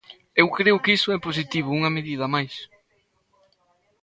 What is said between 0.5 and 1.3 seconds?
creo que iso é